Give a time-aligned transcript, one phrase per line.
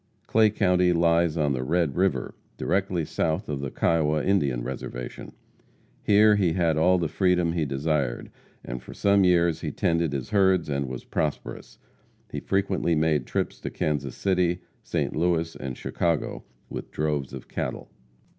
[0.25, 5.31] Clay county lies on the Red river, directly south of the Kiowa Indian reservation.
[6.01, 8.31] Here he had all the freedom he desired,
[8.65, 11.77] and for some years he tended his herds and was prosperous.
[12.31, 15.15] He frequently made trips to Kansas City, St.
[15.15, 17.91] Louis and Chicago with droves of cattle.